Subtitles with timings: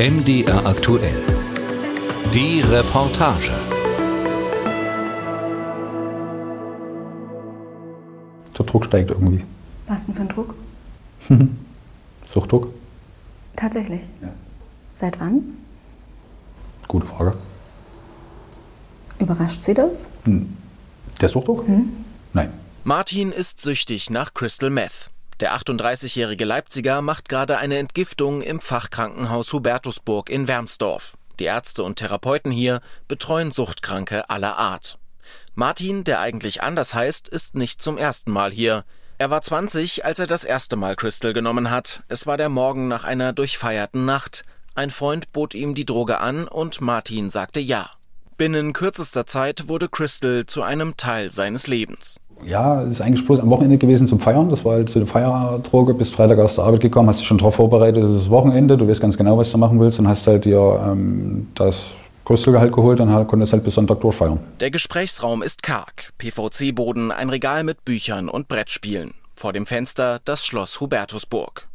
[0.00, 1.22] MDR aktuell.
[2.32, 3.50] Die Reportage.
[8.56, 9.44] Der Druck steigt irgendwie.
[9.86, 10.54] Was denn für ein Druck?
[12.32, 12.72] Suchtdruck?
[13.56, 14.00] Tatsächlich.
[14.22, 14.30] Ja.
[14.94, 15.58] Seit wann?
[16.88, 17.36] Gute Frage.
[19.18, 20.08] Überrascht Sie das?
[21.20, 21.66] Der Suchtdruck?
[22.32, 22.50] Nein.
[22.84, 25.10] Martin ist süchtig nach Crystal Meth.
[25.40, 31.16] Der 38-jährige Leipziger macht gerade eine Entgiftung im Fachkrankenhaus Hubertusburg in Wermsdorf.
[31.38, 34.98] Die Ärzte und Therapeuten hier betreuen Suchtkranke aller Art.
[35.54, 38.84] Martin, der eigentlich anders heißt, ist nicht zum ersten Mal hier.
[39.16, 42.02] Er war 20, als er das erste Mal Crystal genommen hat.
[42.08, 44.44] Es war der Morgen nach einer durchfeierten Nacht.
[44.74, 47.90] Ein Freund bot ihm die Droge an und Martin sagte ja.
[48.36, 52.20] Binnen kürzester Zeit wurde Crystal zu einem Teil seines Lebens.
[52.44, 54.48] Ja, es ist eigentlich bloß am Wochenende gewesen zum Feiern.
[54.48, 55.94] Das war halt so eine Feierdroge.
[55.94, 58.88] Bist Freitag aus der Arbeit gekommen, hast dich schon darauf vorbereitet, es ist Wochenende, du
[58.88, 61.76] weißt ganz genau, was du machen willst und hast halt dir ähm, das
[62.24, 64.38] Crystal-Gehalt geholt und halt, konntest halt bis Sonntag durchfeiern.
[64.60, 66.12] Der Gesprächsraum ist karg.
[66.18, 69.14] PVC-Boden, ein Regal mit Büchern und Brettspielen.
[69.34, 71.66] Vor dem Fenster das Schloss Hubertusburg.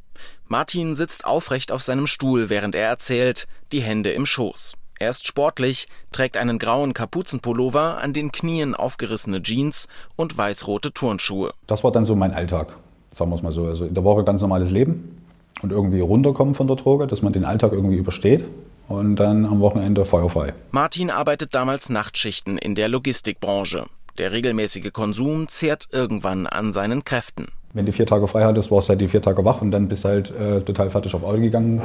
[0.47, 4.75] Martin sitzt aufrecht auf seinem Stuhl, während er erzählt, die Hände im Schoß.
[5.05, 11.53] Er ist sportlich, trägt einen grauen Kapuzenpullover, an den Knien aufgerissene Jeans und weißrote Turnschuhe.
[11.67, 12.75] Das war dann so mein Alltag,
[13.15, 13.67] sagen wir es mal so.
[13.67, 15.21] Also in der Woche ganz normales Leben
[15.61, 18.45] und irgendwie runterkommen von der Droge, dass man den Alltag irgendwie übersteht
[18.87, 20.55] und dann am Wochenende feuerfrei.
[20.71, 23.85] Martin arbeitet damals Nachtschichten in der Logistikbranche.
[24.17, 27.49] Der regelmäßige Konsum zehrt irgendwann an seinen Kräften.
[27.73, 29.87] Wenn du vier Tage frei hattest, warst du halt die vier Tage wach und dann
[29.87, 31.83] bist du halt äh, total fertig auf Arbeit gegangen.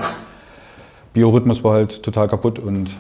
[1.13, 2.95] Biorhythmus war halt total kaputt und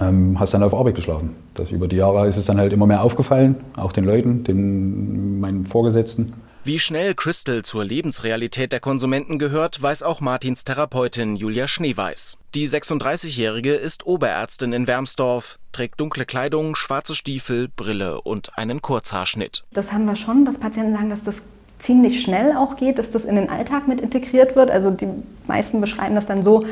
[0.00, 1.36] ähm, hast dann auf Arbeit geschlafen.
[1.54, 5.40] Das über die Jahre ist es dann halt immer mehr aufgefallen, auch den Leuten, den,
[5.40, 6.34] meinen Vorgesetzten.
[6.64, 12.38] Wie schnell Crystal zur Lebensrealität der Konsumenten gehört, weiß auch Martins Therapeutin Julia Schneeweiß.
[12.54, 19.64] Die 36-Jährige ist Oberärztin in Wermsdorf, trägt dunkle Kleidung, schwarze Stiefel, Brille und einen Kurzhaarschnitt.
[19.72, 21.42] Das haben wir schon, dass Patienten sagen, dass das
[21.82, 24.70] ziemlich schnell auch geht, dass das in den Alltag mit integriert wird.
[24.70, 25.08] Also die
[25.48, 26.64] meisten beschreiben das dann so,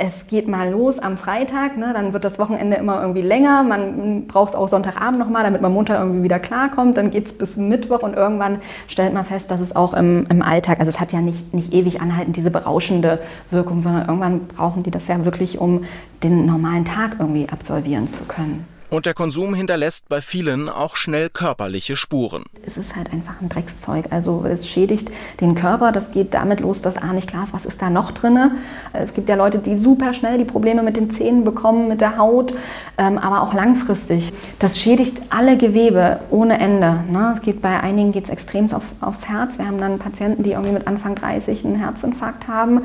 [0.00, 4.26] es geht mal los am Freitag, ne, dann wird das Wochenende immer irgendwie länger, man
[4.26, 7.56] braucht es auch Sonntagabend nochmal, damit man Montag irgendwie wieder klarkommt, dann geht es bis
[7.56, 11.12] Mittwoch und irgendwann stellt man fest, dass es auch im, im Alltag, also es hat
[11.12, 13.18] ja nicht, nicht ewig anhaltend diese berauschende
[13.50, 15.84] Wirkung, sondern irgendwann brauchen die das ja wirklich, um
[16.22, 18.66] den normalen Tag irgendwie absolvieren zu können.
[18.90, 22.44] Und der Konsum hinterlässt bei vielen auch schnell körperliche Spuren.
[22.66, 24.06] Es ist halt einfach ein Dreckszeug.
[24.10, 25.10] Also es schädigt
[25.42, 25.92] den Körper.
[25.92, 28.52] Das geht damit los, dass A nicht klar ist, was ist da noch drin.
[28.94, 32.16] Es gibt ja Leute, die super schnell die Probleme mit den Zähnen bekommen, mit der
[32.16, 32.54] Haut,
[32.96, 34.32] ähm, aber auch langfristig.
[34.58, 37.04] Das schädigt alle Gewebe ohne Ende.
[37.10, 37.30] Ne?
[37.34, 39.58] Es geht bei einigen geht es extrem auf, aufs Herz.
[39.58, 42.80] Wir haben dann Patienten, die irgendwie mit Anfang 30 einen Herzinfarkt haben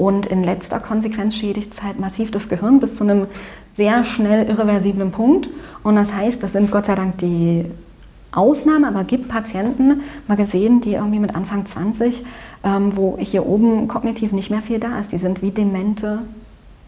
[0.00, 3.26] und in letzter Konsequenz schädigt es halt massiv das Gehirn bis zu einem
[3.70, 5.50] sehr schnell irreversiblen Punkt.
[5.82, 7.66] Und das heißt, das sind Gott sei Dank die
[8.32, 12.24] Ausnahmen, aber gibt Patienten, mal gesehen, die irgendwie mit Anfang 20,
[12.64, 16.20] ähm, wo hier oben kognitiv nicht mehr viel da ist, die sind wie demente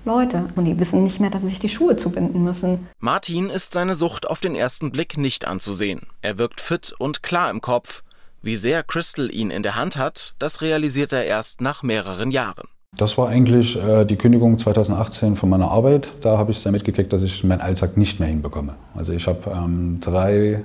[0.07, 2.89] Leute und die wissen nicht mehr, dass sie sich die Schuhe zubinden müssen.
[2.99, 6.01] Martin ist seine Sucht auf den ersten Blick nicht anzusehen.
[6.23, 8.03] Er wirkt fit und klar im Kopf.
[8.41, 12.72] Wie sehr Crystal ihn in der Hand hat, das realisiert er erst nach mehreren Jahren.
[12.95, 16.13] Das war eigentlich äh, die Kündigung 2018 von meiner Arbeit.
[16.21, 18.75] Da habe ich sehr mitgekriegt, dass ich meinen Alltag nicht mehr hinbekomme.
[18.95, 20.63] Also ich habe ähm, drei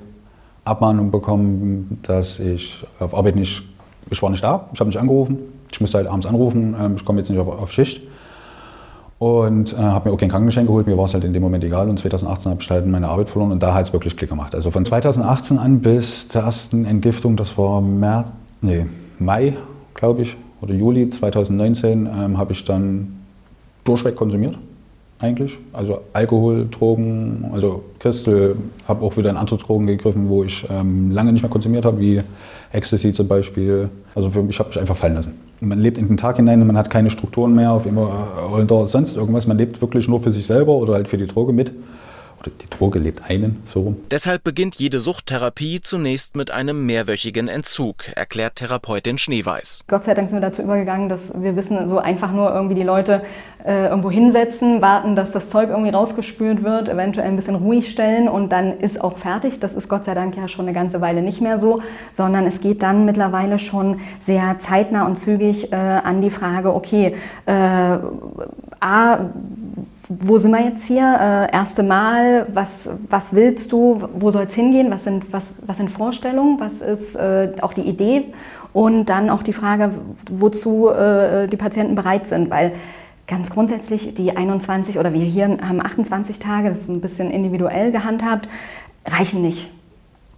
[0.66, 3.64] Abmahnungen bekommen, dass ich auf Arbeit nicht,
[4.10, 5.38] ich war nicht da, ich habe nicht angerufen.
[5.72, 8.06] Ich musste halt abends anrufen, ähm, ich komme jetzt nicht auf, auf Schicht.
[9.20, 11.64] Und äh, habe mir auch kein Krankengeschenk geholt, mir war es halt in dem Moment
[11.64, 11.90] egal.
[11.90, 14.54] Und 2018 habe ich halt meine Arbeit verloren und da hat es wirklich Klick gemacht.
[14.54, 18.28] Also von 2018 an bis zur ersten Entgiftung, das war März,
[18.60, 18.86] nee,
[19.18, 19.56] Mai,
[19.94, 23.16] glaube ich, oder Juli 2019, ähm, habe ich dann
[23.84, 24.58] durchweg konsumiert,
[25.20, 25.58] eigentlich.
[25.74, 28.56] Also Alkohol, Drogen, also Crystal,
[28.88, 32.00] habe auch wieder in andere Drogen gegriffen, wo ich ähm, lange nicht mehr konsumiert habe,
[32.00, 32.22] wie
[32.72, 33.90] Ecstasy zum Beispiel.
[34.16, 35.34] Also für mich habe ich einfach fallen lassen.
[35.60, 38.86] Man lebt in den Tag hinein und man hat keine Strukturen mehr auf immer oder
[38.86, 39.48] sonst irgendwas.
[39.48, 41.72] Man lebt wirklich nur für sich selber oder halt für die Droge mit.
[42.50, 43.98] Die Droge lebt einen, so rum.
[44.12, 49.86] Deshalb beginnt jede Suchttherapie zunächst mit einem mehrwöchigen Entzug, erklärt Therapeutin Schneeweiß.
[49.88, 52.84] Gott sei Dank sind wir dazu übergegangen, dass wir wissen, so einfach nur irgendwie die
[52.84, 53.22] Leute
[53.66, 58.30] äh, irgendwo hinsetzen, warten, dass das Zeug irgendwie rausgespült wird, eventuell ein bisschen ruhig stellen
[58.30, 59.60] und dann ist auch fertig.
[59.60, 62.62] Das ist Gott sei Dank ja schon eine ganze Weile nicht mehr so, sondern es
[62.62, 67.16] geht dann mittlerweile schon sehr zeitnah und zügig äh, an die Frage, okay,
[67.46, 67.98] äh,
[68.80, 69.20] A,
[70.10, 71.04] wo sind wir jetzt hier?
[71.04, 74.08] Äh, erste Mal, was, was willst du?
[74.16, 74.90] Wo soll es hingehen?
[74.90, 76.60] Was sind, was, was sind Vorstellungen?
[76.60, 78.34] Was ist äh, auch die Idee?
[78.74, 79.92] Und dann auch die Frage,
[80.30, 82.74] wozu äh, die Patienten bereit sind, weil
[83.28, 87.92] Ganz grundsätzlich die 21 oder wir hier haben 28 Tage, das ist ein bisschen individuell
[87.92, 88.48] gehandhabt,
[89.06, 89.70] reichen nicht.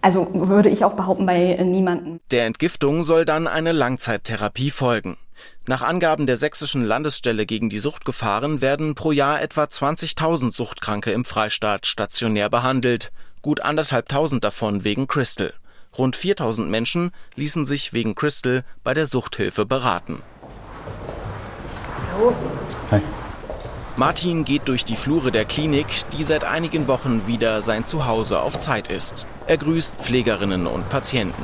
[0.02, 2.20] Also würde ich auch behaupten bei niemandem.
[2.30, 5.16] Der Entgiftung soll dann eine Langzeittherapie folgen.
[5.66, 11.24] Nach Angaben der sächsischen Landesstelle gegen die Suchtgefahren werden pro Jahr etwa 20.000 Suchtkranke im
[11.24, 13.12] Freistaat stationär behandelt,
[13.42, 15.52] gut anderthalbtausend davon wegen Crystal.
[15.96, 20.22] Rund 4.000 Menschen ließen sich wegen Crystal bei der Suchthilfe beraten.
[22.12, 22.34] Hallo.
[22.90, 23.00] Hi.
[24.00, 28.58] Martin geht durch die Flure der Klinik, die seit einigen Wochen wieder sein Zuhause auf
[28.58, 29.26] Zeit ist.
[29.46, 31.42] Er grüßt Pflegerinnen und Patienten.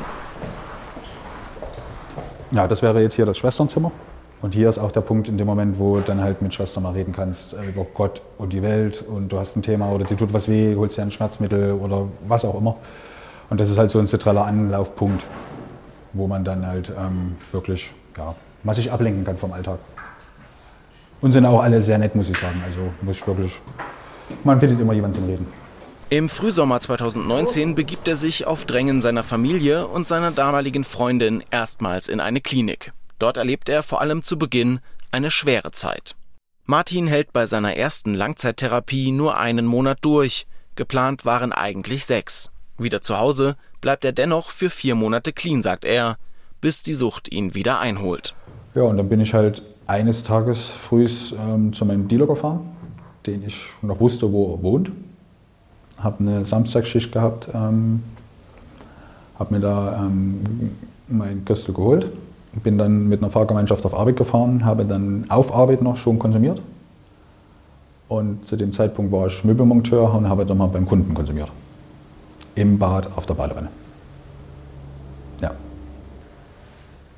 [2.53, 3.93] Ja, das wäre jetzt hier das Schwesternzimmer.
[4.41, 6.85] Und hier ist auch der Punkt in dem Moment, wo du dann halt mit Schwestern
[6.85, 10.07] mal reden kannst äh, über Gott und die Welt und du hast ein Thema oder
[10.07, 12.77] dir tut was weh, holst dir ein Schmerzmittel oder was auch immer.
[13.51, 15.27] Und das ist halt so ein zentraler Anlaufpunkt,
[16.15, 19.79] wo man dann halt ähm, wirklich, ja, mal sich ablenken kann vom Alltag.
[21.21, 22.63] Und sind auch alle sehr nett, muss ich sagen.
[22.65, 23.61] Also muss ich wirklich,
[24.45, 25.47] man findet immer jemanden zum Reden.
[26.09, 32.07] Im Frühsommer 2019 begibt er sich auf Drängen seiner Familie und seiner damaligen Freundin erstmals
[32.07, 32.93] in eine Klinik.
[33.19, 34.79] Dort erlebt er vor allem zu Beginn
[35.11, 36.15] eine schwere Zeit.
[36.65, 40.47] Martin hält bei seiner ersten Langzeittherapie nur einen Monat durch.
[40.77, 42.51] Geplant waren eigentlich sechs.
[42.79, 46.19] Wieder zu Hause bleibt er dennoch für vier Monate clean, sagt er,
[46.61, 48.35] bis die Sucht ihn wieder einholt.
[48.75, 51.07] Ja, und dann bin ich halt eines Tages früh
[51.49, 52.61] ähm, zu meinem Dealer gefahren,
[53.27, 54.91] den ich noch wusste, wo er wohnt
[55.99, 58.03] habe eine Samstagsschicht gehabt, ähm,
[59.39, 60.41] habe mir da ähm,
[61.09, 62.09] mein Köstel geholt,
[62.63, 66.61] bin dann mit einer Fahrgemeinschaft auf Arbeit gefahren, habe dann auf Arbeit noch schon konsumiert.
[68.09, 71.51] Und zu dem Zeitpunkt war ich Möbelmonteur und habe dann mal beim Kunden konsumiert.
[72.55, 73.69] Im Bad, auf der Badewanne.
[75.41, 75.51] Ja.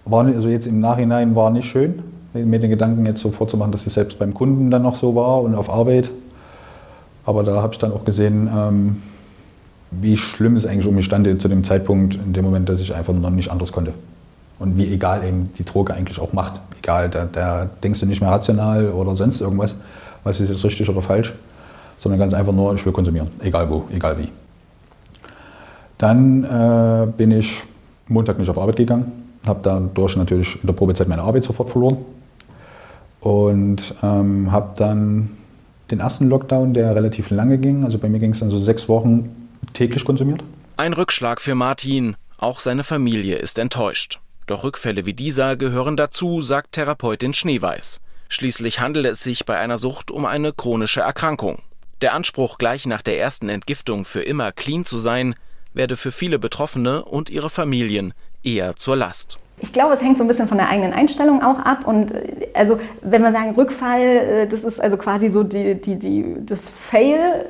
[0.06, 2.02] War, also jetzt im Nachhinein war nicht schön,
[2.34, 5.42] mir den Gedanken jetzt so vorzumachen, dass es selbst beim Kunden dann noch so war
[5.42, 6.10] und auf Arbeit.
[7.24, 9.02] Aber da habe ich dann auch gesehen, ähm,
[9.90, 12.94] wie schlimm es eigentlich um mich stand zu dem Zeitpunkt, in dem Moment, dass ich
[12.94, 13.92] einfach noch nicht anders konnte.
[14.58, 16.60] Und wie egal eben die Droge eigentlich auch macht.
[16.78, 19.74] Egal, da, da denkst du nicht mehr rational oder sonst irgendwas,
[20.24, 21.32] was ist jetzt richtig oder falsch,
[21.98, 24.28] sondern ganz einfach nur, ich will konsumieren, egal wo, egal wie.
[25.96, 27.62] Dann äh, bin ich
[28.08, 29.12] Montag nicht auf Arbeit gegangen,
[29.46, 31.98] habe dadurch natürlich in der Probezeit meine Arbeit sofort verloren
[33.20, 35.30] und ähm, habe dann
[35.90, 37.84] den ersten Lockdown, der relativ lange ging.
[37.84, 40.42] Also bei mir ging es dann so sechs Wochen täglich konsumiert.
[40.76, 42.16] Ein Rückschlag für Martin.
[42.36, 44.20] Auch seine Familie ist enttäuscht.
[44.46, 48.00] Doch Rückfälle wie dieser gehören dazu, sagt Therapeutin Schneeweiß.
[48.28, 51.62] Schließlich handelt es sich bei einer Sucht um eine chronische Erkrankung.
[52.00, 55.34] Der Anspruch, gleich nach der ersten Entgiftung für immer clean zu sein,
[55.74, 59.38] werde für viele Betroffene und ihre Familien eher zur Last.
[59.60, 61.86] Ich glaube, es hängt so ein bisschen von der eigenen Einstellung auch ab.
[61.86, 65.96] Und äh, also, wenn wir sagen Rückfall, äh, das ist also quasi so die, die,
[65.96, 67.46] die, das Fail,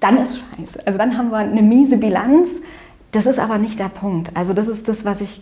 [0.00, 0.86] dann ist scheiße.
[0.86, 2.50] Also dann haben wir eine miese Bilanz.
[3.12, 4.32] Das ist aber nicht der Punkt.
[4.34, 5.40] Also das ist das, was ich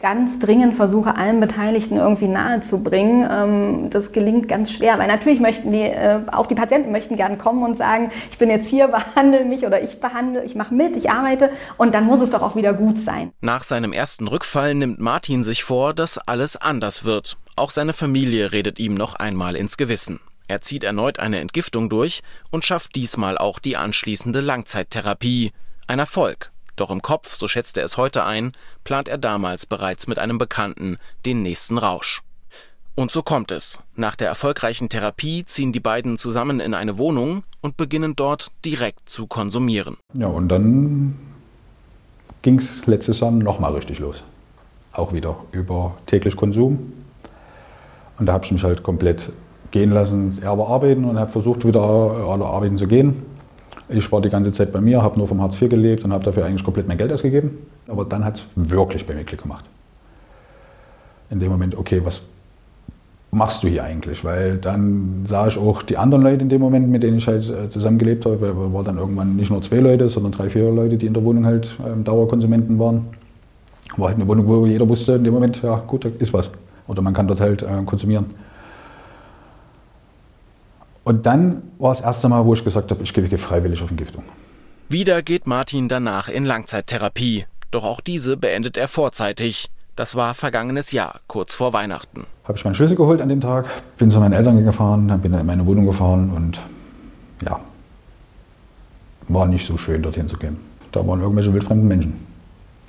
[0.00, 3.28] ganz dringend versuche, allen Beteiligten irgendwie nahezubringen.
[3.30, 7.36] Ähm, das gelingt ganz schwer, weil natürlich möchten die, äh, auch die Patienten möchten gerne
[7.36, 10.96] kommen und sagen, ich bin jetzt hier, behandle mich oder ich behandle, ich mache mit,
[10.96, 13.32] ich arbeite und dann muss es doch auch wieder gut sein.
[13.40, 17.36] Nach seinem ersten Rückfall nimmt Martin sich vor, dass alles anders wird.
[17.56, 20.20] Auch seine Familie redet ihm noch einmal ins Gewissen.
[20.46, 25.52] Er zieht erneut eine Entgiftung durch und schafft diesmal auch die anschließende Langzeittherapie.
[25.86, 26.52] Ein Erfolg.
[26.78, 28.52] Doch im Kopf, so schätzt er es heute ein,
[28.84, 32.22] plant er damals bereits mit einem Bekannten den nächsten Rausch.
[32.94, 33.80] Und so kommt es.
[33.96, 39.08] Nach der erfolgreichen Therapie ziehen die beiden zusammen in eine Wohnung und beginnen dort direkt
[39.08, 39.96] zu konsumieren.
[40.14, 41.18] Ja, und dann
[42.42, 44.22] ging es letztes Jahr nochmal richtig los.
[44.92, 46.92] Auch wieder über täglich Konsum.
[48.20, 49.30] Und da habe ich mich halt komplett
[49.72, 50.38] gehen lassen.
[50.42, 53.24] Er war arbeiten und habe versucht, wieder äh, arbeiten zu gehen.
[53.88, 56.24] Ich war die ganze Zeit bei mir, habe nur vom Hartz IV gelebt und habe
[56.24, 57.58] dafür eigentlich komplett mein Geld ausgegeben.
[57.88, 59.64] Aber dann hat es wirklich bei mir Klick gemacht.
[61.30, 62.20] In dem Moment, okay, was
[63.30, 64.24] machst du hier eigentlich?
[64.24, 67.48] Weil dann sah ich auch die anderen Leute in dem Moment, mit denen ich halt
[67.50, 70.96] äh, zusammengelebt habe, weil war dann irgendwann nicht nur zwei Leute, sondern drei, vier Leute,
[70.96, 73.06] die in der Wohnung halt ähm, Dauerkonsumenten waren.
[73.96, 76.50] War halt eine Wohnung, wo jeder wusste in dem Moment, ja gut, da ist was.
[76.86, 78.26] Oder man kann dort halt äh, konsumieren.
[81.08, 84.24] Und dann war das erste Mal, wo ich gesagt habe, ich gebe freiwillig auf Entgiftung.
[84.90, 87.46] Wieder geht Martin danach in Langzeittherapie.
[87.70, 89.70] Doch auch diese beendet er vorzeitig.
[89.96, 92.26] Das war vergangenes Jahr, kurz vor Weihnachten.
[92.44, 93.64] Habe ich meinen Schlüssel geholt an dem Tag,
[93.96, 96.60] bin zu meinen Eltern gefahren, bin dann in meine Wohnung gefahren und
[97.42, 97.58] ja,
[99.28, 100.58] war nicht so schön, dorthin zu gehen.
[100.92, 102.26] Da waren irgendwelche wildfremden Menschen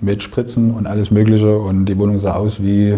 [0.01, 2.97] mit Spritzen und alles Mögliche und die Wohnung sah aus wie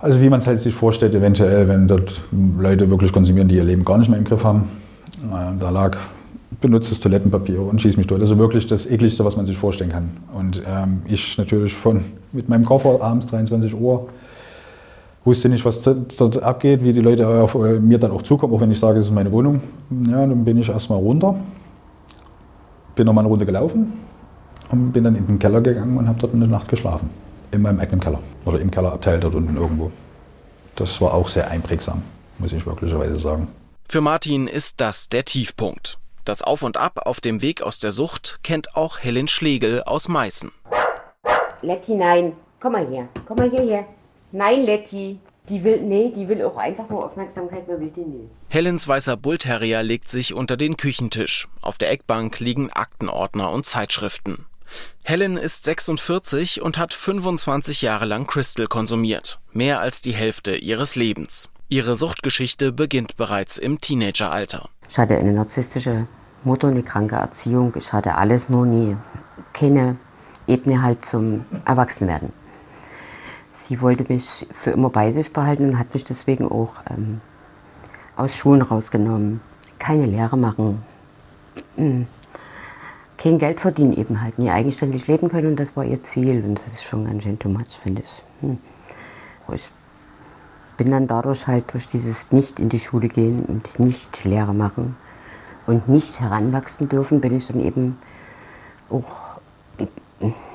[0.00, 2.20] Also wie man es halt sich vorstellt, eventuell, wenn dort
[2.58, 4.68] Leute wirklich konsumieren, die ihr Leben gar nicht mehr im Griff haben.
[5.32, 5.96] Äh, da lag
[6.60, 8.20] benutztes Toilettenpapier und schieß mich durch.
[8.20, 10.10] Also wirklich das ekligste, was man sich vorstellen kann.
[10.34, 14.08] Und ähm, ich natürlich von mit meinem Koffer abends 23 Uhr
[15.24, 18.60] wusste nicht, was dort abgeht, wie die Leute auf äh, mir dann auch zukommen, auch
[18.60, 19.60] wenn ich sage, es ist meine Wohnung.
[20.08, 21.34] Ja, dann bin ich erstmal runter,
[22.94, 23.94] bin nochmal eine Runde gelaufen
[24.70, 27.10] und bin dann in den Keller gegangen und habe dort eine Nacht geschlafen
[27.50, 29.90] in meinem eigenen Keller oder im Kellerabteil dort unten irgendwo.
[30.76, 32.02] Das war auch sehr einprägsam,
[32.38, 33.48] muss ich wirklicherweise sagen.
[33.88, 35.98] Für Martin ist das der Tiefpunkt.
[36.24, 40.08] Das Auf und Ab auf dem Weg aus der Sucht kennt auch Helen Schlegel aus
[40.08, 40.52] Meißen.
[41.62, 42.34] Letty, nein.
[42.60, 43.08] Komm mal her.
[43.26, 43.86] Komm mal hierher.
[44.32, 45.18] Nein, Letty.
[45.48, 48.30] Die will, nee, die will auch einfach nur Aufmerksamkeit, mehr will die nicht.
[48.50, 51.48] Helens weißer Bullterrier legt sich unter den Küchentisch.
[51.62, 54.44] Auf der Eckbank liegen Aktenordner und Zeitschriften.
[55.04, 60.96] Helen ist 46 und hat 25 Jahre lang Crystal konsumiert, mehr als die Hälfte ihres
[60.96, 61.50] Lebens.
[61.68, 64.68] Ihre Suchtgeschichte beginnt bereits im Teenageralter.
[64.88, 66.06] Ich hatte eine narzisstische
[66.44, 67.74] Mutter, eine kranke Erziehung.
[67.76, 68.96] Ich hatte alles nur nie.
[69.52, 69.96] Keine
[70.46, 72.32] Ebene halt zum Erwachsenwerden.
[73.50, 77.20] Sie wollte mich für immer bei sich behalten und hat mich deswegen auch ähm,
[78.16, 79.40] aus Schulen rausgenommen.
[79.78, 80.82] Keine Lehre machen.
[83.18, 86.54] Kein Geld verdienen eben halt, nie eigenständig leben können und das war ihr Ziel und
[86.54, 88.22] das ist schon ganz schön too much, finde ich.
[88.40, 88.58] Hm.
[89.52, 89.70] Ich
[90.76, 94.96] bin dann dadurch halt durch dieses nicht in die Schule gehen und nicht Lehre machen
[95.66, 97.98] und nicht heranwachsen dürfen, bin ich dann eben
[98.88, 99.38] auch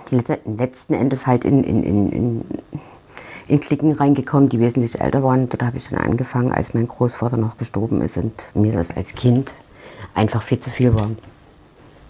[0.10, 2.46] letzten Endes halt in, in, in, in,
[3.48, 5.50] in Klicken reingekommen, die wesentlich älter waren.
[5.50, 9.16] Dort habe ich dann angefangen, als mein Großvater noch gestorben ist und mir das als
[9.16, 9.52] Kind
[10.14, 11.10] einfach viel zu viel war.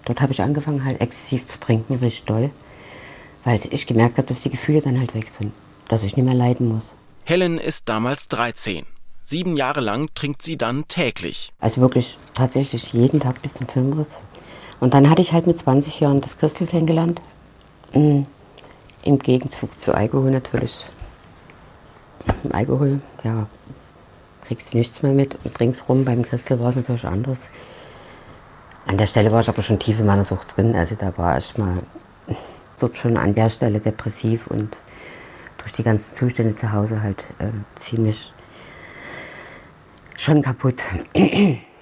[0.06, 2.50] Dort habe ich angefangen, halt exzessiv zu trinken, richtig doll,
[3.44, 5.54] weil ich gemerkt habe, dass die Gefühle dann halt weg sind,
[5.88, 6.96] dass ich nicht mehr leiden muss.
[7.24, 8.86] Helen ist damals 13.
[9.24, 11.54] Sieben Jahre lang trinkt sie dann täglich.
[11.60, 14.20] Also wirklich tatsächlich jeden Tag bis zum Filmriss.
[14.82, 17.22] Und dann hatte ich halt mit 20 Jahren das Christel kennengelernt.
[17.94, 18.28] Mhm.
[19.06, 20.86] Im Gegenzug zu Alkohol natürlich.
[22.52, 23.48] Alkohol, ja,
[24.46, 26.04] kriegst du nichts mehr mit und trinkst rum.
[26.04, 27.40] Beim Christel war es natürlich anders.
[28.86, 30.76] An der Stelle war ich aber schon tief in meiner Sucht drin.
[30.76, 31.82] Also da war ich mal
[32.80, 34.76] dort schon an der Stelle depressiv und
[35.58, 38.34] durch die ganzen Zustände zu Hause halt äh, ziemlich
[40.18, 40.82] schon kaputt.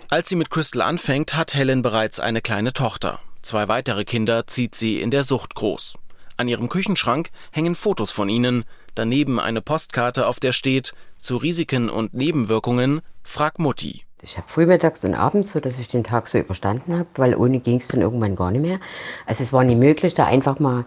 [0.10, 3.20] Als sie mit Crystal anfängt, hat Helen bereits eine kleine Tochter.
[3.42, 5.98] Zwei weitere Kinder zieht sie in der Sucht groß.
[6.38, 11.90] An ihrem Küchenschrank hängen Fotos von ihnen, daneben eine Postkarte, auf der steht zu Risiken
[11.90, 14.04] und Nebenwirkungen frag Mutti.
[14.24, 17.60] Ich habe frühmittags und abends, so dass ich den Tag so überstanden habe, weil ohne
[17.60, 18.80] ging es dann irgendwann gar nicht mehr.
[19.26, 20.86] Also es war nicht möglich, da einfach mal,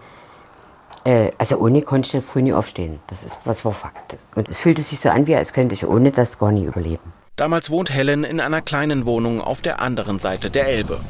[1.04, 3.00] äh, also ohne konnte ich früh nicht aufstehen.
[3.08, 4.18] Das ist, was war Fakt.
[4.36, 7.12] Und es fühlte sich so an, wie als könnte ich ohne das gar nicht überleben.
[7.34, 11.00] Damals wohnt Helen in einer kleinen Wohnung auf der anderen Seite der Elbe.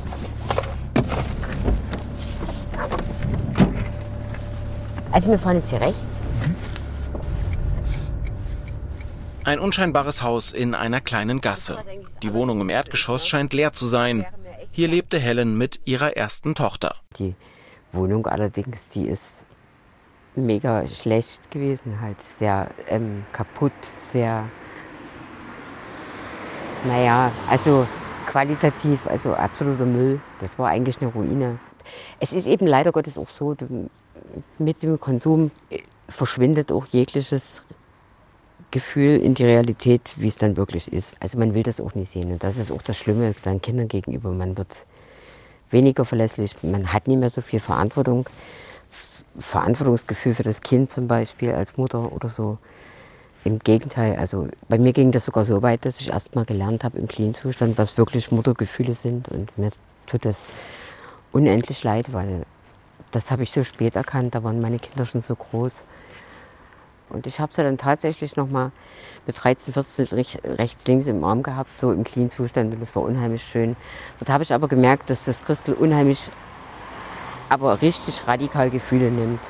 [5.13, 6.24] Also wir fahren jetzt hier rechts
[9.45, 11.79] Ein unscheinbares Haus in einer kleinen Gasse.
[12.23, 14.25] Die Wohnung im Erdgeschoss scheint leer zu sein.
[14.73, 16.97] Hier lebte Helen mit ihrer ersten Tochter.
[17.19, 17.35] Die
[17.93, 19.45] Wohnung allerdings, die ist
[20.35, 24.49] mega schlecht gewesen, halt sehr ähm, kaputt, sehr,
[26.85, 27.87] naja, also
[28.27, 30.21] qualitativ, also absoluter Müll.
[30.41, 31.59] Das war eigentlich eine Ruine.
[32.19, 33.55] Es ist eben leider Gottes auch so,
[34.59, 37.61] mit dem Konsum äh, verschwindet auch jegliches
[38.75, 41.15] Gefühl in die Realität, wie es dann wirklich ist.
[41.21, 42.33] Also man will das auch nicht sehen.
[42.33, 44.31] Und das ist auch das Schlimme dann Kindern gegenüber.
[44.31, 44.73] Man wird
[45.71, 48.29] weniger verlässlich, man hat nicht mehr so viel Verantwortung.
[49.39, 52.59] Verantwortungsgefühl für das Kind zum Beispiel als Mutter oder so.
[53.45, 56.83] Im Gegenteil, also bei mir ging das sogar so weit, dass ich erst mal gelernt
[56.83, 59.29] habe im Clean-Zustand, was wirklich Muttergefühle sind.
[59.29, 59.71] Und mir
[60.07, 60.53] tut das
[61.31, 62.45] unendlich leid, weil
[63.13, 65.85] das habe ich so spät erkannt, da waren meine Kinder schon so groß.
[67.11, 68.73] Und ich habe sie dann tatsächlich noch mal
[69.27, 70.07] mit 13, 14
[70.57, 72.75] rechts, links im Arm gehabt, so im Clean-Zustand.
[72.75, 73.77] Und das war unheimlich schön.
[74.19, 76.31] Dort habe ich aber gemerkt, dass das Christel unheimlich,
[77.49, 79.41] aber richtig radikal Gefühle nimmt.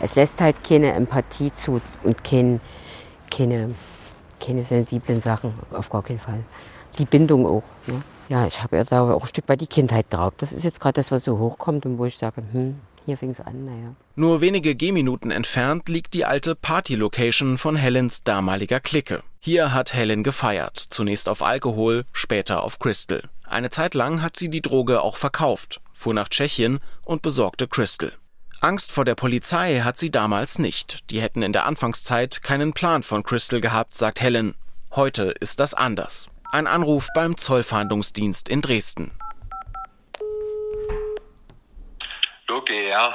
[0.00, 2.60] Es lässt halt keine Empathie zu und kein,
[3.30, 3.70] keine,
[4.40, 6.44] keine sensiblen Sachen, auf gar keinen Fall.
[6.98, 7.64] Die Bindung auch.
[7.86, 8.02] Ne?
[8.28, 10.34] Ja, ich habe ja da auch ein Stück weit die Kindheit drauf.
[10.36, 13.30] Das ist jetzt gerade das, was so hochkommt und wo ich sage, hm, hier fing
[13.30, 13.94] es an, naja.
[14.16, 19.22] Nur wenige Gehminuten entfernt liegt die alte Party-Location von Helens damaliger Clique.
[19.40, 23.22] Hier hat Helen gefeiert, zunächst auf Alkohol, später auf Crystal.
[23.46, 28.12] Eine Zeit lang hat sie die Droge auch verkauft, fuhr nach Tschechien und besorgte Crystal.
[28.60, 31.10] Angst vor der Polizei hat sie damals nicht.
[31.10, 34.54] Die hätten in der Anfangszeit keinen Plan von Crystal gehabt, sagt Helen.
[34.90, 36.28] Heute ist das anders.
[36.52, 39.12] Ein Anruf beim Zollfahndungsdienst in Dresden.
[42.50, 43.14] Okay, ja.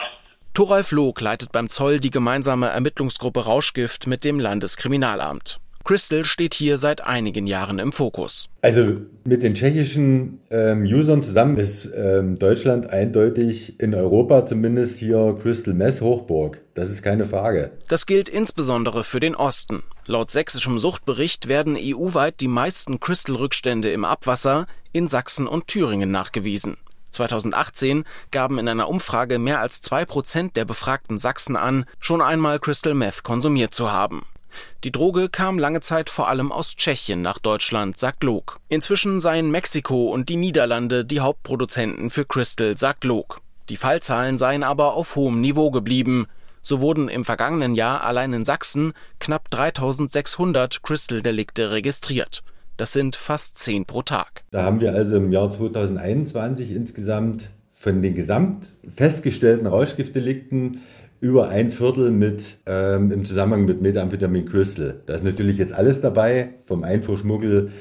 [0.54, 5.60] Thoralf Log leitet beim Zoll die gemeinsame Ermittlungsgruppe Rauschgift mit dem Landeskriminalamt.
[5.84, 8.48] Crystal steht hier seit einigen Jahren im Fokus.
[8.62, 15.36] Also mit den tschechischen ähm, Usern zusammen ist ähm, Deutschland eindeutig in Europa zumindest hier
[15.42, 16.62] Crystal Mess Hochburg.
[16.74, 17.72] Das ist keine Frage.
[17.90, 19.84] Das gilt insbesondere für den Osten.
[20.06, 26.78] Laut sächsischem Suchtbericht werden EU-weit die meisten Crystal-Rückstände im Abwasser in Sachsen und Thüringen nachgewiesen.
[27.14, 32.60] 2018 gaben in einer Umfrage mehr als zwei Prozent der befragten Sachsen an, schon einmal
[32.60, 34.26] Crystal Meth konsumiert zu haben.
[34.84, 38.60] Die Droge kam lange Zeit vor allem aus Tschechien nach Deutschland, sagt Log.
[38.70, 43.40] Inzwischen seien Mexiko und die Niederlande die Hauptproduzenten für Crystal, sagt Log.
[43.70, 46.28] Die Fallzahlen seien aber auf hohem Niveau geblieben.
[46.62, 52.44] So wurden im vergangenen Jahr allein in Sachsen knapp 3600 Crystal-Delikte registriert.
[52.78, 54.44] Das sind fast zehn pro Tag.
[54.52, 60.82] Da haben wir also im Jahr 2021 insgesamt von den gesamt festgestellten Rauschgiftdelikten
[61.20, 65.02] über ein Viertel mit ähm, im Zusammenhang mit Methamphetamin Crystal.
[65.06, 67.72] Da ist natürlich jetzt alles dabei, vom Einfuhrschmuggel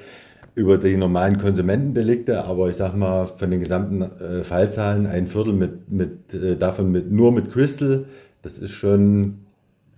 [0.55, 5.55] über die normalen Konsumentendelikte, aber ich sag mal, von den gesamten äh, Fallzahlen ein Viertel
[5.55, 8.05] mit, mit, äh, davon mit, nur mit Crystal,
[8.43, 9.39] das ist schon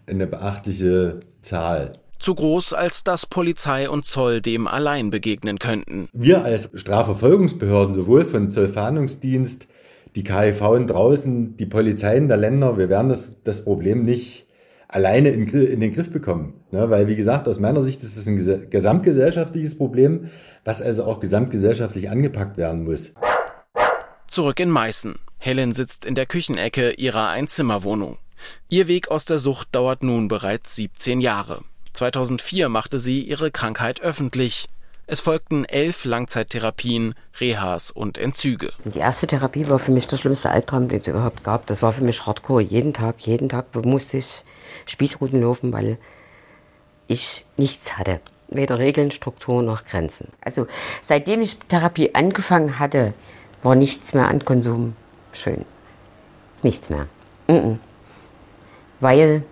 [0.07, 1.99] eine beachtliche Zahl.
[2.19, 6.09] Zu groß, als dass Polizei und Zoll dem allein begegnen könnten.
[6.13, 9.67] Wir als Strafverfolgungsbehörden, sowohl von Zollfahndungsdienst,
[10.15, 14.47] die KIV draußen, die Polizeien der Länder, wir werden das, das Problem nicht
[14.89, 16.55] alleine in, in den Griff bekommen.
[16.71, 16.89] Ne?
[16.89, 20.31] Weil, wie gesagt, aus meiner Sicht ist es ein gesamtgesellschaftliches Problem,
[20.65, 23.13] was also auch gesamtgesellschaftlich angepackt werden muss.
[24.29, 25.17] Zurück in Meißen.
[25.39, 28.19] Helen sitzt in der Küchenecke ihrer Einzimmerwohnung.
[28.69, 31.61] Ihr Weg aus der Sucht dauert nun bereits 17 Jahre.
[31.95, 34.67] 2004 machte sie ihre Krankheit öffentlich.
[35.07, 38.73] Es folgten elf Langzeittherapien, Rehas und Entzüge.
[38.85, 41.67] Die erste Therapie war für mich der schlimmste Albtraum, den es überhaupt gab.
[41.67, 42.63] Das war für mich Hardcore.
[42.63, 44.45] Jeden Tag, jeden Tag musste ich
[44.87, 45.99] Spießruten laufen, weil
[47.07, 48.21] ich nichts hatte.
[48.49, 50.29] Weder Regeln, Struktur noch Grenzen.
[50.41, 50.67] Also
[51.03, 53.15] seitdem ich Therapie angefangen hatte,
[53.63, 54.97] war nichts mehr an Konsum
[55.33, 55.65] schön.
[56.63, 57.09] Nichts mehr.
[57.47, 57.79] Mm -mm.
[59.01, 59.45] Weil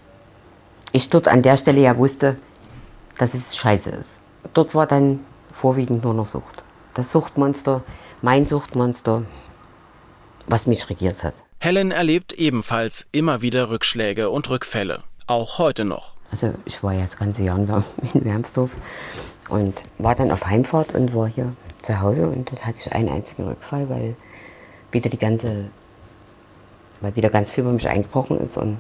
[0.92, 2.37] ich dort an der Stelle ja wusste,
[3.18, 4.18] dass es scheiße ist.
[4.55, 5.20] Dort war dann
[5.52, 6.62] vorwiegend nur noch Sucht.
[6.94, 7.83] Das Suchtmonster,
[8.20, 9.22] mein Suchtmonster,
[10.46, 11.35] was mich regiert hat.
[11.59, 16.16] Helen erlebt ebenfalls immer wieder Rückschläge und Rückfälle, auch heute noch.
[16.31, 17.59] Also ich war jetzt ganze Jahr
[18.14, 18.72] in Wermsdorf
[19.48, 23.09] und war dann auf Heimfahrt und war hier zu Hause und dort hatte ich einen
[23.09, 24.16] einzigen Rückfall, weil
[24.90, 25.66] wieder die ganze,
[27.00, 28.78] weil wieder ganz viel über mich eingebrochen ist und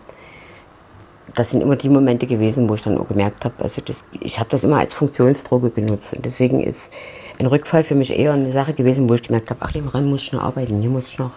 [1.34, 4.38] das sind immer die Momente gewesen, wo ich dann auch gemerkt habe, also das, ich
[4.38, 6.14] habe das immer als Funktionsdroge genutzt.
[6.14, 6.92] Und deswegen ist
[7.38, 10.22] ein Rückfall für mich eher eine Sache gewesen, wo ich gemerkt habe, ach, hier muss
[10.22, 11.32] ich noch arbeiten, hier muss ich noch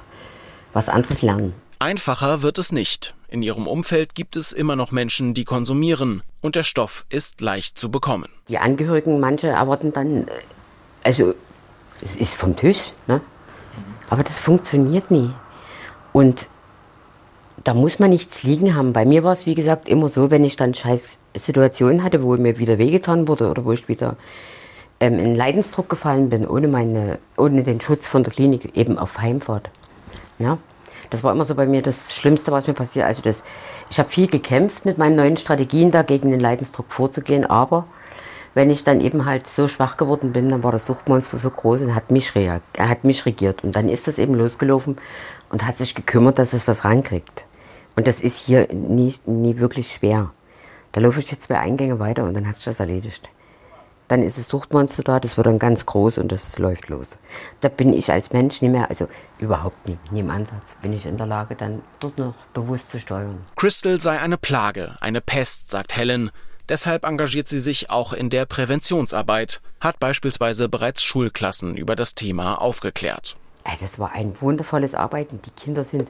[0.74, 1.54] was anderes lernen.
[1.80, 3.16] Einfacher wird es nicht.
[3.28, 6.24] In ihrem Umfeld gibt es immer noch Menschen, die konsumieren.
[6.42, 8.30] Und der Stoff ist leicht zu bekommen.
[8.48, 10.32] Die Angehörigen, manche erwarten dann, äh,
[11.04, 11.34] also
[12.02, 13.22] es ist vom Tisch, ne?
[14.10, 15.32] aber das funktioniert nie.
[16.14, 16.50] Und
[17.66, 18.94] da muss man nichts liegen haben.
[18.94, 22.38] Bei mir war es, wie gesagt, immer so, wenn ich dann scheiß Situationen hatte, wo
[22.38, 24.18] mir wieder wehgetan wurde oder wo ich wieder
[25.00, 29.18] ähm, in Leidensdruck gefallen bin, ohne, meine, ohne den Schutz von der Klinik, eben auf
[29.18, 29.72] Heimfahrt.
[30.38, 30.60] Ja?
[31.10, 33.08] Das war immer so bei mir das Schlimmste, was mir passiert.
[33.08, 33.42] Also das,
[33.90, 37.86] ich habe viel gekämpft mit meinen neuen Strategien, da gegen den Leidensdruck vorzugehen, aber
[38.54, 41.82] wenn ich dann eben halt so schwach geworden bin, dann war das Suchtmonster so groß
[41.82, 43.64] und hat mich, er hat mich regiert.
[43.64, 44.98] Und dann ist das eben losgelaufen
[45.50, 47.45] und hat sich gekümmert, dass es was rankriegt.
[47.96, 50.32] Und das ist hier nie, nie wirklich schwer.
[50.92, 53.30] Da laufe ich jetzt zwei Eingänge weiter und dann hat sich das erledigt.
[54.08, 57.18] Dann ist das Suchtmonster da, das wird dann ganz groß und das läuft los.
[57.62, 59.08] Da bin ich als Mensch nicht mehr, also
[59.40, 63.00] überhaupt nie, nie im Ansatz, bin ich in der Lage, dann dort noch bewusst zu
[63.00, 63.40] steuern.
[63.56, 66.30] Crystal sei eine Plage, eine Pest, sagt Helen.
[66.70, 72.62] Deshalb engagiert sie sich auch in der Präventionsarbeit, hat beispielsweise bereits Schulklassen über das Thema
[72.62, 73.38] aufgeklärt.
[73.80, 75.42] Das war ein wundervolles Arbeiten.
[75.44, 76.10] Die Kinder sind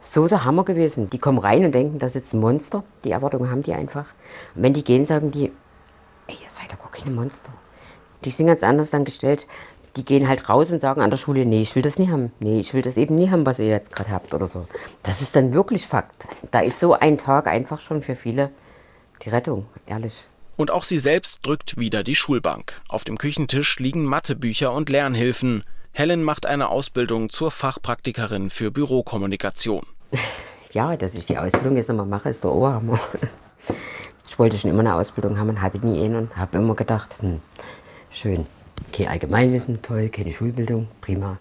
[0.00, 1.10] so der Hammer gewesen.
[1.10, 2.84] Die kommen rein und denken, das ist ein Monster.
[3.04, 4.06] Die Erwartungen haben die einfach.
[4.54, 5.52] Und wenn die gehen, sagen die,
[6.26, 7.52] ey, ihr seid doch gar keine Monster.
[8.24, 9.46] Die sind ganz anders dann gestellt.
[9.96, 12.32] Die gehen halt raus und sagen an der Schule, nee, ich will das nie haben.
[12.38, 14.66] Nee, ich will das eben nie haben, was ihr jetzt gerade habt oder so.
[15.02, 16.26] Das ist dann wirklich Fakt.
[16.50, 18.50] Da ist so ein Tag einfach schon für viele
[19.24, 20.14] die Rettung, ehrlich.
[20.56, 22.80] Und auch sie selbst drückt wieder die Schulbank.
[22.88, 25.64] Auf dem Küchentisch liegen Mathebücher und Lernhilfen.
[26.00, 29.82] Helen macht eine Ausbildung zur Fachpraktikerin für Bürokommunikation.
[30.72, 32.98] ja, dass ich die Ausbildung jetzt nochmal mache, ist der Oberhammer.
[34.26, 37.10] Ich wollte schon immer eine Ausbildung haben und hatte nie eine und habe immer gedacht,
[37.20, 37.40] hm,
[38.10, 38.46] schön,
[38.90, 41.36] kein Allgemeinwissen, toll, keine Schulbildung, prima.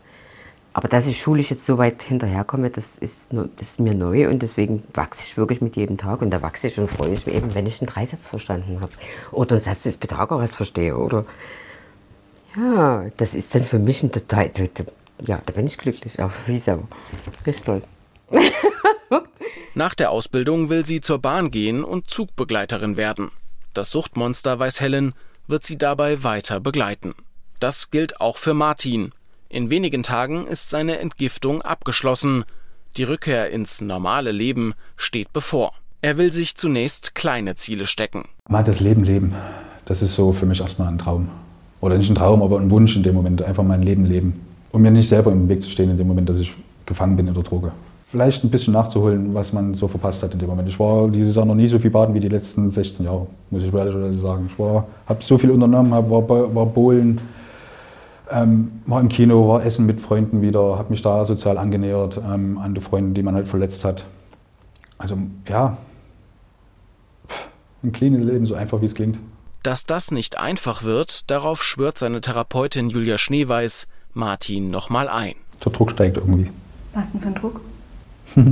[0.73, 4.41] Aber dass ich schulisch jetzt so weit hinterherkomme, das ist, das ist mir neu und
[4.41, 7.35] deswegen wachse ich wirklich mit jedem Tag und da wachse ich und freue ich mich
[7.35, 8.91] eben, wenn ich einen Dreisatz verstanden habe
[9.31, 11.23] oder einen Satz des Pythagoras verstehe oder
[12.55, 14.51] ja, das ist dann für mich ein total,
[15.25, 16.87] ja, da bin ich glücklich, auch wie selber.
[17.45, 17.81] Richtig toll.
[19.75, 23.31] Nach der Ausbildung will sie zur Bahn gehen und Zugbegleiterin werden.
[23.73, 25.13] Das Suchtmonster, weiß Helen,
[25.47, 27.15] wird sie dabei weiter begleiten.
[27.59, 29.11] Das gilt auch für Martin.
[29.49, 32.45] In wenigen Tagen ist seine Entgiftung abgeschlossen.
[32.97, 35.73] Die Rückkehr ins normale Leben steht bevor.
[36.01, 38.29] Er will sich zunächst kleine Ziele stecken.
[38.47, 39.35] Mal das Leben leben.
[39.85, 41.29] Das ist so für mich erstmal ein Traum.
[41.81, 43.41] Oder nicht ein Traum, aber ein Wunsch in dem Moment.
[43.41, 44.41] Einfach mein Leben leben.
[44.71, 46.53] Um mir nicht selber im Weg zu stehen in dem Moment, dass ich
[46.85, 47.71] gefangen bin in der Droge.
[48.07, 50.67] Vielleicht ein bisschen nachzuholen, was man so verpasst hat in dem Moment.
[50.67, 53.63] Ich war dieses Jahr noch nie so viel baden wie die letzten 16 Jahre, muss
[53.63, 54.49] ich ehrlich sagen.
[54.51, 57.21] Ich habe so viel unternommen, hab, war, war bowlen,
[58.31, 62.57] ähm, war im Kino, war essen mit Freunden wieder, habe mich da sozial angenähert ähm,
[62.57, 64.05] an die Freunde, die man halt verletzt hat.
[64.97, 65.15] Also
[65.47, 65.77] ja,
[67.83, 69.19] ein cleanes Leben, so einfach wie es klingt.
[69.63, 75.35] Dass das nicht einfach wird, darauf schwört seine Therapeutin Julia Schneeweiß Martin nochmal ein.
[75.63, 76.49] Der Druck steigt irgendwie.
[76.93, 77.61] Was denn für ein Druck?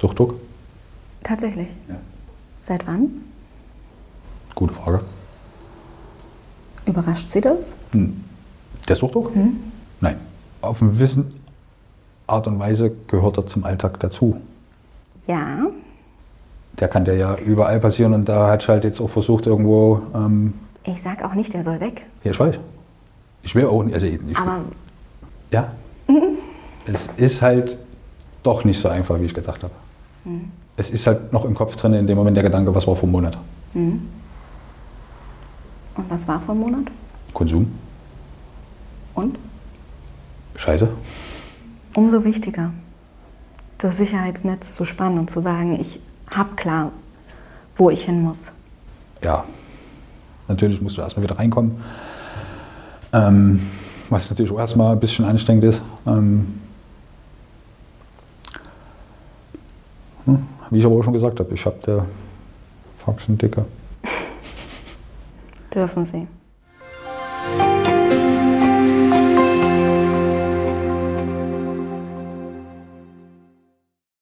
[0.00, 0.34] Suchtdruck?
[1.22, 1.68] Tatsächlich.
[1.88, 1.96] Ja.
[2.60, 3.10] Seit wann?
[4.54, 5.04] Gute Frage.
[6.84, 7.76] Überrascht Sie das?
[7.92, 8.22] Hm.
[8.88, 9.34] Der Suchtdruck?
[9.34, 9.56] Hm?
[10.00, 10.20] Nein.
[10.60, 11.24] Auf eine gewisse
[12.26, 14.40] Art und Weise gehört er zum Alltag dazu.
[15.26, 15.70] Ja.
[16.78, 20.02] Der kann dir ja überall passieren und da hat halt jetzt auch versucht, irgendwo.
[20.14, 20.54] Ähm,
[20.84, 22.06] ich sag auch nicht, der soll weg.
[22.24, 22.54] Ja, ich weiß.
[23.42, 23.94] Ich will auch nicht.
[23.94, 24.60] Also ich, Aber.
[25.50, 25.72] Ja.
[26.08, 26.22] Mhm.
[26.86, 27.78] Es ist halt
[28.42, 29.72] doch nicht so einfach, wie ich gedacht habe.
[30.24, 30.50] Mhm.
[30.76, 33.04] Es ist halt noch im Kopf drin, in dem Moment der Gedanke, was war vor
[33.04, 33.38] einem Monat.
[33.74, 34.08] Mhm.
[35.94, 36.84] Und was war vor einem Monat?
[37.34, 37.70] Konsum.
[39.14, 39.38] Und?
[40.56, 40.88] Scheiße.
[41.94, 42.72] Umso wichtiger,
[43.78, 46.92] das Sicherheitsnetz zu spannen und zu sagen, ich habe klar,
[47.76, 48.52] wo ich hin muss.
[49.22, 49.44] Ja,
[50.48, 51.82] natürlich musst du erstmal wieder reinkommen.
[53.12, 53.60] Ähm,
[54.08, 55.82] was natürlich auch erstmal ein bisschen anstrengend ist.
[56.06, 56.60] Ähm,
[60.24, 62.06] hm, wie ich aber auch schon gesagt habe, ich habe der
[62.98, 63.64] Faxen dicker.
[65.72, 66.26] Dürfen Sie.